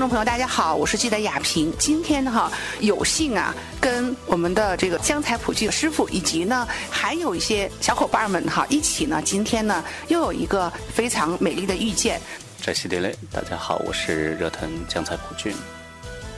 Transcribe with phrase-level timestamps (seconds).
[0.00, 1.70] 众朋友，大家好，我是记者雅萍。
[1.78, 2.50] 今天，哈，
[2.80, 12.18] 有幸啊，跟我们的这个江彩普剧师傅，以及呢，还有一些小伙伴们哈，一起呢，今天呢，又有一个非常美丽的遇见。
[12.62, 15.54] 在西德勒，大家好，我是热腾江彩普俊。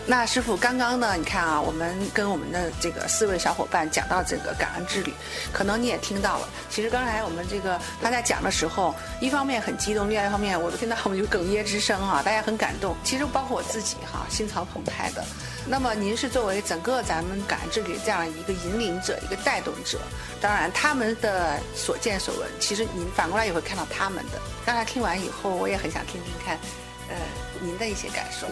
[0.04, 1.14] 那师傅，刚刚呢？
[1.16, 5.14] 你看啊，我们跟我们的这个四位小伙伴讲到这个感恩之旅，
[5.52, 6.48] 可能你也听到了。
[6.68, 12.96] 其实刚才我们这个他在讲的时候，一方面很激动，另外一方面我都听到我们有哽咽之声哈，大家很感动。
[13.04, 15.24] 其实包括我自己哈，心潮澎湃的。
[15.68, 20.00] 那么您是作为整个咱们感恩之旅这样一个引领者、一个带动者，
[20.40, 24.42] 当然他们的所见所闻，其实您反过来也会看到他们的。
[24.66, 26.58] 刚才听完以后，我也很想听听看，
[27.08, 27.14] 呃，
[27.60, 28.48] 您的一些感受。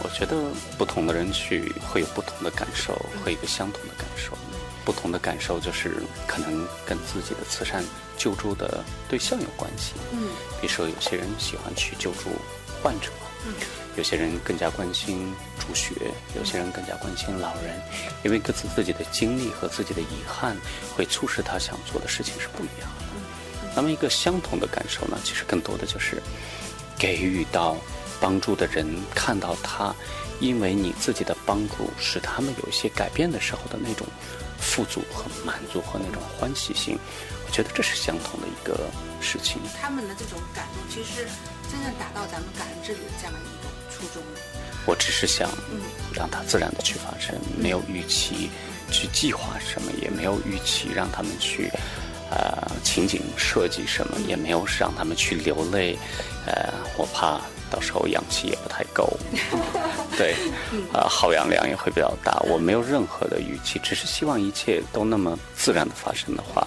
[0.00, 0.36] 我觉得
[0.76, 4.36] 不同的人去会有不同的感受，和一个相同的感受。
[4.84, 7.82] 不同的感受就是可能跟自己的慈善
[8.18, 9.94] 救助的对象有关系。
[10.12, 10.28] 嗯，
[10.60, 12.28] 比如说有些人喜欢去救助
[12.82, 13.08] 患者，
[13.46, 13.54] 嗯，
[13.96, 15.94] 有些人更加关心助学，
[16.36, 17.80] 有些人更加关心老人，
[18.24, 20.54] 因为各自自己的经历和自己的遗憾
[20.94, 23.70] 会促使他想做的事情是不一样的。
[23.74, 26.22] 那么一个相同的感受呢，其实更多的就是
[26.98, 27.78] 给予到。
[28.24, 29.94] 帮助的人看到他，
[30.40, 34.06] 因为你自己的帮助使他们有一些改变的时候的那种
[34.58, 36.96] 富足和满足和那种欢喜心，
[37.46, 38.88] 我觉得这是相同的一个
[39.20, 39.60] 事情。
[39.78, 41.28] 他们的这种感动，其实
[41.70, 44.22] 真正达到咱们感恩之旅的这样的一种初衷。
[44.86, 45.50] 我只是想
[46.14, 48.48] 让它自然的去发生，没有预期
[48.90, 51.70] 去计划什么，也没有预期让他们去
[52.30, 55.98] 呃情景设计什么，也没有让他们去流泪。
[56.46, 57.38] 呃，我怕。
[57.74, 59.18] 到时候氧气也不太够，
[60.16, 60.32] 对，
[60.92, 62.38] 啊，耗氧量也会比较大。
[62.48, 66.64] 我没有任何的预期，只是希望一切都那么自然的发生的话，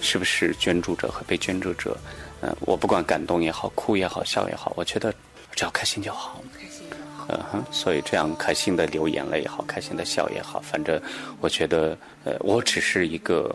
[0.00, 1.94] 是不是捐助者和被捐助者，
[2.40, 5.12] 嗯，我不管感动也好，哭也好，笑也好，我觉得
[5.54, 6.40] 只要开心就好。
[6.54, 7.26] 开心就好。
[7.28, 10.98] 嗯哼，所以这样开心的流眼泪也好，开心的笑也好，反正
[11.42, 13.54] 我觉得，呃，我只是一个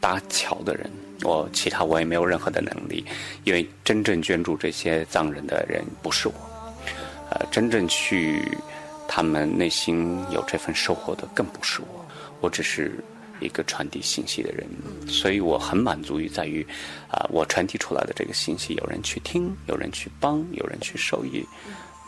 [0.00, 0.90] 搭桥的人。
[1.24, 3.04] 我其他我也没有任何的能力，
[3.42, 6.34] 因为真正捐助这些藏人的人不是我，
[7.30, 8.40] 呃，真正去
[9.08, 12.06] 他们内心有这份收获的更不是我，
[12.40, 12.92] 我只是
[13.40, 14.64] 一个传递信息的人，
[15.08, 16.64] 所以我很满足于在于，
[17.10, 21.44] 啊，我传递出来的这个信息有人去听，有人去帮，有人去受益，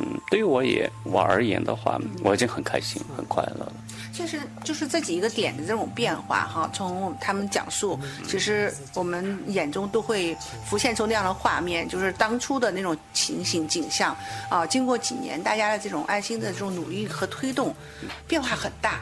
[0.00, 3.72] 嗯，对于我也我而言的话，我已经很开心很快乐了。
[4.12, 14.14] 就是就是这几个点的这种变化哈，从他们讲述，其实我们眼中都会浮现出那样的画面，就是当初的那种情形景象
[14.50, 14.66] 啊。
[14.66, 17.74] 经过几年大家的这种爱心的这种努力和推动，
[18.26, 19.00] 变化很大。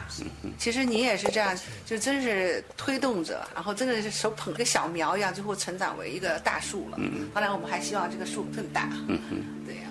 [0.57, 6.97] 其实你也是这样，就真是推动者，然后真的是手捧个小苗一样，最后成长为一个大树了。
[6.99, 8.89] 嗯后来我们还希望这个树更大。
[9.07, 9.88] 嗯嗯，对呀。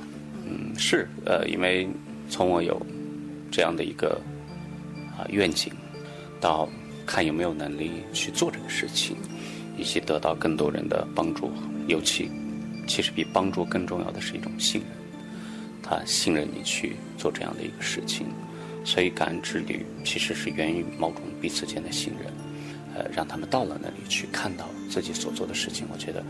[0.49, 1.87] 嗯，是呃，因为
[2.31, 2.81] 从我有
[3.51, 4.21] 这样的一个。
[5.19, 5.73] 啊，愿景，
[6.41, 6.69] 到
[7.05, 9.17] 看有没有能力去做这个事情，
[9.77, 11.51] 以及得到更多人的帮助。
[11.89, 12.31] 尤其，
[12.87, 14.91] 其实比帮助更重要的是一种信任。
[15.83, 18.29] 他信任你去做这样的一个事情，
[18.85, 22.33] 所以感恩之旅其实是源于某种彼此间的信任。
[22.95, 25.85] 呃，让他们到了那里去看到自己所做的事情。
[25.93, 26.21] 我觉得，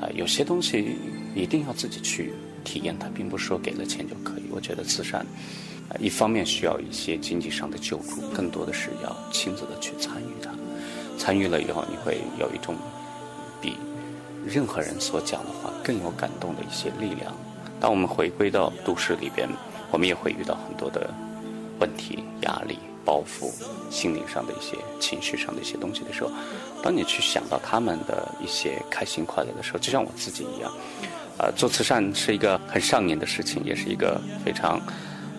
[0.00, 0.96] 啊，有些东西
[1.36, 2.32] 一定要自己去
[2.64, 4.44] 体验它，并不是说给了钱就可以。
[4.50, 5.24] 我觉得慈善。
[6.00, 10.50] 一方面需要一些经济上的救助，更多的是要亲自的去参与它。
[11.18, 12.74] 参与了以后，你会有一种
[13.60, 13.76] 比
[14.44, 17.32] 任何人所讲的话更有感动的一些力量。
[17.78, 19.48] 当我们回归到都市里边，
[19.92, 21.12] 我们也会遇到很多的
[21.78, 23.52] 问题、压力、包袱、
[23.90, 26.30] 心灵上的一些情绪上的一些东西的时候，
[26.82, 30.72] 当你去想到他们的一些开心快乐的时候，就像我自己一样，
[31.38, 34.80] 呃，做慈善是一个很上瘾的事情，也是一个非常。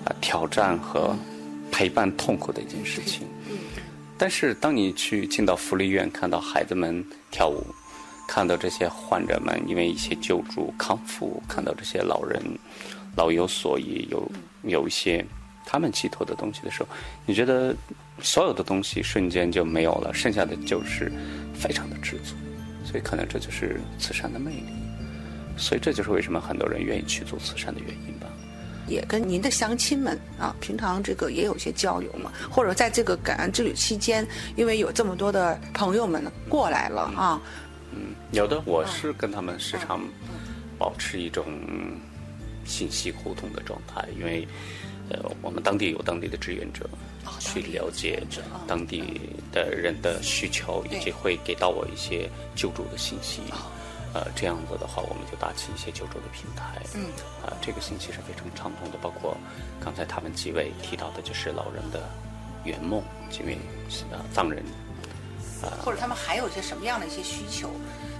[0.05, 1.15] 啊，挑战和
[1.71, 3.27] 陪伴痛苦的一件事情。
[4.19, 7.65] 但是，当你去进到福利院，看到孩子们跳舞，
[8.27, 12.39] 看到这些患者们因为一些救助康复，看到这些老人
[13.15, 14.31] 老有所依，有
[14.61, 15.25] 有一些
[15.65, 16.89] 他们寄托的东西的时候，
[17.25, 17.75] 你觉得
[18.21, 21.11] 所有的东西瞬间就没有了，剩下的就是
[21.53, 22.35] 非常的知足。
[22.85, 24.67] 所以，可能这就是慈善的魅力。
[25.57, 28.27] 所以，这就是为什么很多人愿意去做慈善的原因吧。
[28.87, 34.25] 也跟您的乡亲们啊，平常这个也有些交流嘛，或者在这个感恩之旅期间，
[34.55, 37.41] 因为有这么多的朋友们过来了啊。
[37.91, 39.99] 嗯，有的，我是跟他们时常
[40.77, 41.45] 保持一种
[42.63, 44.47] 信息互通的状态，因为
[45.09, 46.89] 呃，我们当地有当地的志愿者
[47.39, 48.23] 去了解
[48.67, 49.19] 当地
[49.51, 53.41] 的人的需求，以及会给到我一些救助的信息。
[54.13, 56.81] 呃，这样子的话，我们就搭起一些救助的平台。
[56.93, 57.03] 嗯，
[57.43, 58.97] 啊，这个信息是非常畅通的。
[59.01, 59.35] 包括
[59.83, 62.01] 刚才他们几位提到的，就是老人的
[62.63, 63.57] 圆梦，几位
[64.11, 64.63] 呃藏人，
[65.83, 67.69] 或者他们还有一些什么样的一些需求、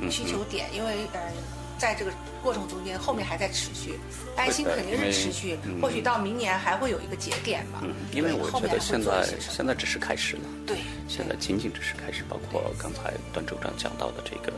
[0.02, 0.68] 嗯需求点？
[0.74, 1.32] 因为呃，
[1.78, 2.12] 在这个
[2.42, 4.00] 过程中间，后面还在持续，
[4.36, 7.82] 爱心肯定是持续，嗯或许到明年还会有一个节点吧。
[7.84, 10.44] 嗯，因为我觉得现在现在只是开始了。
[10.66, 10.78] 对，
[11.08, 14.54] 现在仅仅只是开始，包括刚才段州长讲到的这个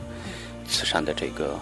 [0.68, 1.58] 慈善的这个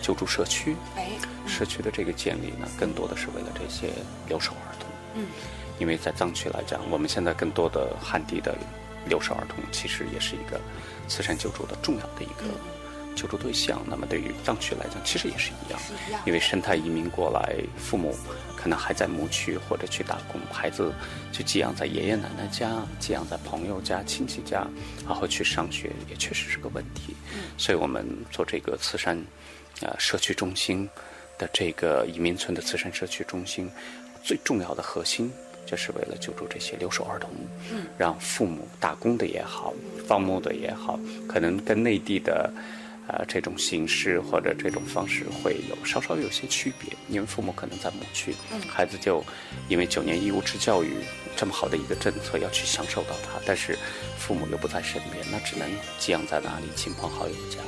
[0.00, 1.08] 救助社区，哎，
[1.46, 3.92] 社区的这个建立呢，更多的是为了这些
[4.26, 4.88] 留守儿童。
[5.14, 5.26] 嗯，
[5.78, 8.56] 因为在藏区来讲，我们现在更多的汉地的
[9.06, 10.60] 留守儿童，其实也是一个
[11.08, 12.44] 慈善救助的重要的一个
[13.18, 13.82] 救助对象。
[13.90, 15.80] 那么对于藏区来讲，其实也是一样
[16.24, 18.14] 因为生态移民过来，父母
[18.56, 20.92] 可能还在牧区或者去打工，孩子
[21.32, 24.66] 就寄养在爷爷奶奶家，寄养在朋友家、亲戚家，
[25.04, 27.16] 然后去上学，也确实是个问题。
[27.56, 29.18] 所以我们做这个慈善，
[29.80, 30.88] 呃，社区中心
[31.38, 33.68] 的这个移民村的慈善社区中心，
[34.22, 35.30] 最重要的核心
[35.66, 37.30] 就是为了救助这些留守儿童，
[37.72, 39.74] 嗯让父母打工的也好，
[40.06, 40.98] 放牧的也好，
[41.28, 42.52] 可能跟内地的。
[43.08, 48.34] 呃，这种形式或者这种方式会有稍稍有些区别，因为父母可能在牧区，
[48.68, 49.24] 孩子就
[49.70, 50.92] 因为九年义务制教育
[51.34, 53.78] 这么好的一个政策要去享受到它，但是
[54.18, 55.66] 父母又不在身边，那只能
[55.98, 57.58] 寄养在哪里亲朋好友家，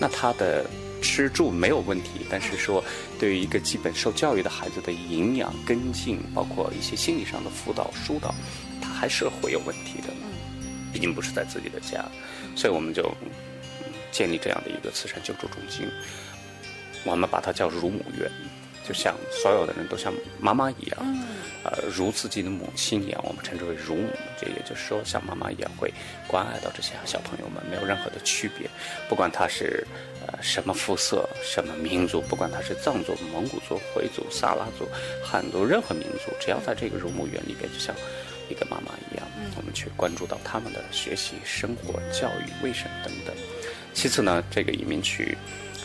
[0.00, 0.64] 那他的
[1.02, 2.82] 吃住没有问题，但是说
[3.18, 8.34] 对于一个基本受教育的孩子的营养跟进，包括一些心理上的辅导疏导，
[8.80, 10.08] 他还是会有问题的，
[10.90, 12.02] 毕竟不是在自己的家，
[12.56, 13.14] 所以我们就。
[14.16, 15.86] 建立这样的一个慈善救助中心，
[17.04, 18.30] 我们把它叫乳母院，
[18.88, 20.10] 就像所有的人都像
[20.40, 20.96] 妈妈一样，
[21.64, 24.08] 呃，如自己的母亲一样，我们称之为乳母。
[24.40, 25.92] 这也就是说，像妈妈一样会
[26.26, 28.66] 关爱到这些小朋友们，没有任何的区别，
[29.06, 29.86] 不管他是
[30.26, 34.88] 呃什么肤色、什么民族，不管他是藏族、蒙古族、回族、撒拉族、
[35.22, 37.94] 汉族，任何民族，只要在这个乳母园里边，就像
[38.48, 39.26] 一个妈妈一样，
[39.56, 43.34] 我们去关注到他们的学习、生活、教育、卫生等等。
[43.92, 45.36] 其次呢，这个移民区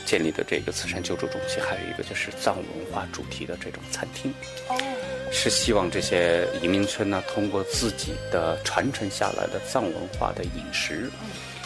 [0.06, 4.34] 建立的这个慈善救助中心，还有一个就是藏文化主题的这种餐厅，
[4.68, 4.78] 哦，
[5.32, 11.10] 是希望这些移民村呢，通过自己的传承下来的藏文化的饮食，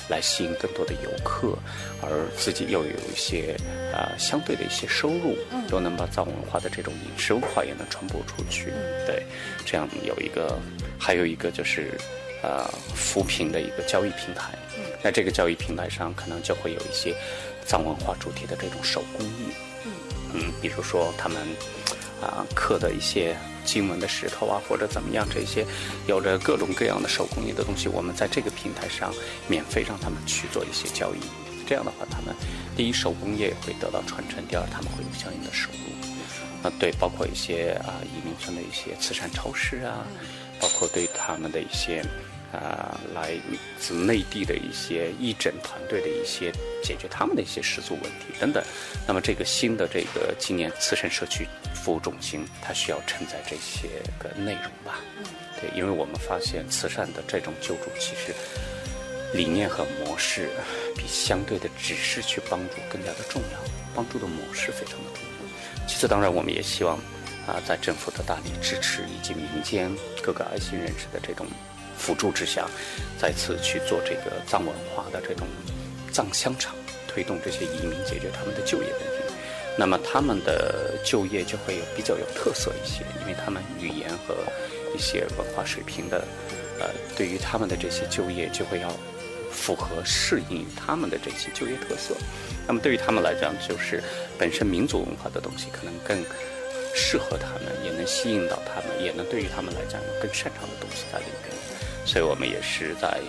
[0.09, 1.57] 来吸引更多的游客，
[2.01, 3.55] 而自己又有一些
[3.93, 5.37] 啊、呃相对的一些收入，
[5.69, 8.73] 都能把藏文化的这种饮食文化也能传播出去。
[9.05, 9.23] 对，
[9.65, 10.59] 这样有一个，
[10.99, 11.91] 还有一个就是。
[12.43, 14.53] 呃，扶贫的一个交易平台，
[15.01, 17.15] 那这个交易平台上可能就会有一些
[17.65, 19.49] 藏文化主题的这种手工艺，
[20.31, 21.41] 嗯，比如说他们
[22.21, 25.65] 啊、刻的一些经文的石头啊，或者怎么样，这些
[26.07, 29.13] 有着各种各样的手工艺的东西，我们在这个平台上
[29.47, 31.19] 免费让他们去做一些交易。
[31.67, 32.35] 这样的话，他们
[32.75, 36.67] 第一手工业会得到传承，第二他们会有相应的收入。
[36.67, 40.05] 啊，对，包括一些啊移民村的一些慈善超市啊，
[40.59, 42.03] 包括对他们的一些
[42.55, 43.33] 啊来
[43.79, 46.51] 自内地的一些义诊团队的一些
[46.83, 48.63] 解决他们的一些食宿问题等等。
[49.07, 53.87] 那么这个新的这个今年慈善社区服务中心，它需要承载这些
[54.17, 54.99] 个内容吧？
[55.61, 58.33] 对，因为我们发现慈善的这种救助其实
[59.33, 60.49] 理念和模式
[60.95, 63.59] 比相对的只是去帮助更加的重要，
[63.93, 65.87] 帮助的模式非常的重要。
[65.87, 66.97] 其次，当然我们也希望
[67.47, 69.91] 啊，在政府的大力支持以及民间
[70.23, 71.45] 各个爱心人士的这种
[71.97, 72.67] 辅助之下，
[73.19, 75.47] 再次去做这个藏文化的这种
[76.11, 76.75] 藏香厂，
[77.07, 79.35] 推动这些移民解决他们的就业问题。
[79.77, 84.35] 那么他们的就业就会有比较有特色一些，因为他们语言和
[84.95, 86.23] 一些文化水平的，
[86.79, 86.87] 呃，
[87.17, 88.89] 对于他们的这些就业就会要
[89.51, 92.15] 符合适应于他们的这些就业特色。
[92.65, 94.01] 那么对于他们来讲，就是
[94.39, 96.23] 本身民族文化的东西可能更
[96.95, 101.53] 适合他们，也能吸引到他们，也能对于他们来讲有更擅长的东西在里边。
[102.05, 103.19] 所以我们也是在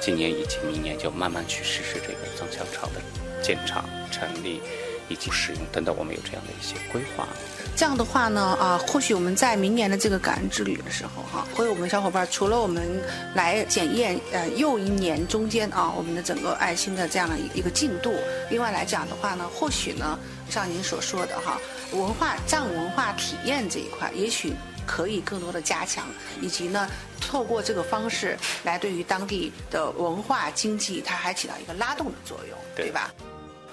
[0.00, 3.00] 今年以及明年就慢慢去实施这个藏香厂的
[3.42, 4.60] 建厂、成立
[5.08, 7.26] 以及使用等等，我们有这样的一些规划。
[7.74, 13.00] 这样的话呢，啊，或许我们在明年的这个感恩之旅的时候，哈，会有我们小伙伴除了我们
[13.34, 18.12] 来检验，呃，又一年中间啊，我们的整个爱心的这样的一个进度。
[18.50, 20.18] 另外来讲的话呢，或许呢，
[20.50, 21.60] 像您所说的哈，
[21.92, 24.52] 文化藏文化体验这一块，也许
[24.88, 26.06] 可以更多的加强，
[26.40, 26.88] 以及呢，
[27.20, 33.12] 透过这个方式来对于当地的文化经济，它还起到一个拉动的作用，对对吧？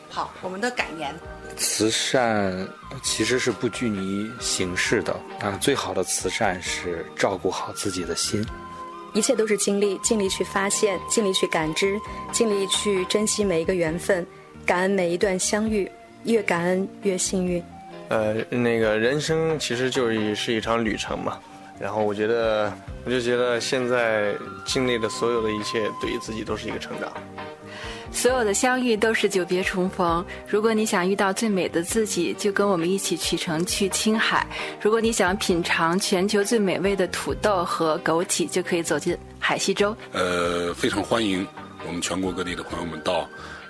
[0.09, 1.15] 好，我们的感言。
[1.55, 2.67] 慈善
[3.01, 8.45] 其实是不拘泥形式的啊，最好的慈善是照顾好自己的心。
[9.13, 11.97] 一切都是尽力，尽力去发现，尽力去感知，
[12.33, 14.27] 尽力去珍惜每一个缘分，
[14.65, 15.89] 感恩每一段相遇，
[16.25, 17.63] 越感恩越幸运。
[18.09, 21.37] 呃，那个人生其实就是一场旅程嘛。
[21.79, 22.71] 然后我觉得，
[23.03, 24.33] 我就觉得现在
[24.65, 27.11] 经历的所有的一切，对于自己都是一个成长。
[28.11, 30.25] 所有的相遇都是久别重逢。
[30.47, 34.47] 如果你想遇到最美的自己，就跟我们一起启程去青海。
[34.79, 39.93] 如果你想品尝全球最美味的土豆和枸杞，就可以走进海西州。
[40.13, 41.45] 呃，非常欢迎
[41.87, 43.27] 我们全国各地的朋友们到。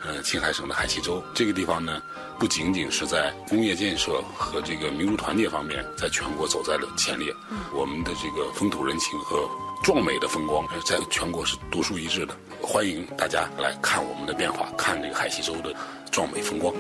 [0.08, 2.00] 呃，青海省的海西州这个地方呢，
[2.38, 7.34] 不仅仅是在工业建设和这个民族团结方面，在全国走在了前列。
[7.74, 9.50] 我们的这个风土人情和
[9.82, 12.36] 壮美的风光，在全国是独树一帜的。
[12.62, 15.74] 欢迎大家来看我们的变化，看这个海西州的
[16.12, 16.72] 壮美风光。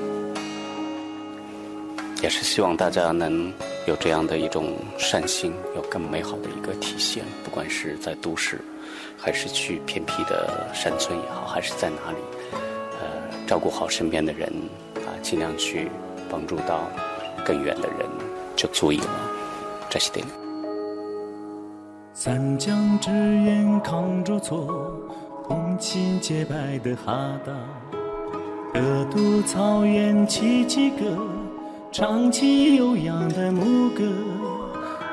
[2.22, 3.51] 也是希望大家能
[3.88, 7.25] 有这样的一种善心，有更美好的一个体现。
[7.44, 8.62] 不管是在都市，
[9.18, 12.18] 还是去偏僻的山村也好，还是在哪里。
[13.00, 13.08] 呃
[13.48, 14.51] 照顾好身边的人，
[14.96, 15.89] 啊，尽量去
[16.30, 16.82] 帮助到
[17.46, 18.00] 更远的人，
[18.56, 19.10] 就足以了。
[19.89, 20.25] 这些点。
[22.13, 24.92] 三江之源抗浊措，
[25.44, 27.51] 红旗洁白的哈达，
[28.74, 31.06] 格渡草原七七歌，
[31.92, 34.04] 唱起悠扬的牧歌，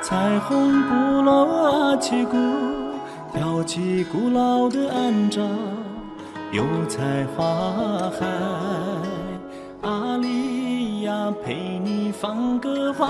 [0.00, 2.37] 彩虹部落阿奇古，
[3.33, 5.41] 跳起古老的安扎。
[6.53, 8.27] 油菜花海，
[9.81, 13.09] 阿里呀陪你放歌花，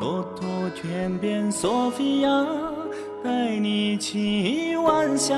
[0.00, 2.46] 骆驼泉边索菲亚
[3.22, 5.36] 带你骑晚霞。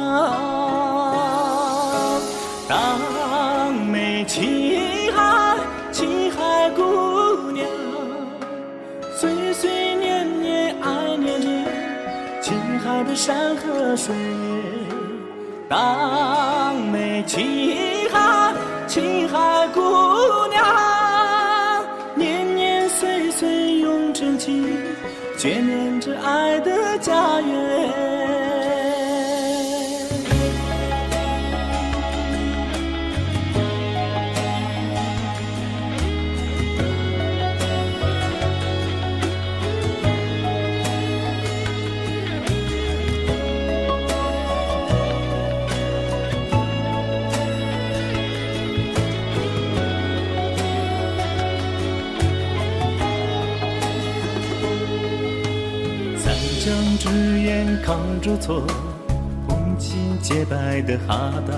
[13.16, 14.14] 山和水。
[15.68, 18.52] 当美青海，
[18.86, 19.80] 青海姑
[20.50, 20.64] 娘，
[22.14, 24.68] 年年岁岁用真情，
[25.38, 26.95] 眷恋着爱的
[57.84, 58.60] 抗住错，
[59.46, 61.54] 红旗洁白的哈达，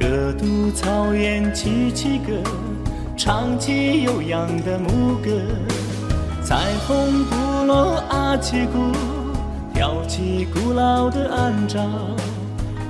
[0.00, 2.32] 格都草原七七歌，
[3.16, 5.30] 唱起悠扬的牧歌，
[6.42, 6.56] 彩
[6.88, 8.90] 虹部落阿奇古，
[9.72, 11.78] 跳起古老的安扎，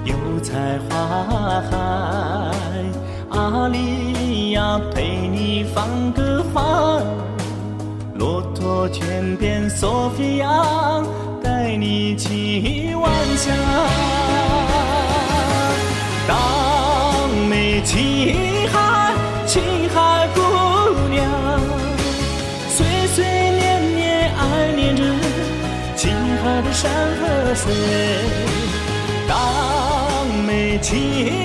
[0.05, 1.77] 油菜花海，
[3.29, 6.99] 阿里呀陪你放个花，
[8.85, 10.47] 骆驼泉边索菲亚。
[11.43, 13.51] 带你去晚霞，
[16.29, 19.13] 当美青海，
[19.47, 20.41] 青海姑
[21.11, 21.25] 娘，
[22.69, 25.03] 岁岁年年爱念着
[25.97, 26.11] 青
[26.43, 27.73] 海的山和水，
[29.27, 29.37] 当
[30.47, 31.44] 美青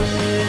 [0.00, 0.39] 和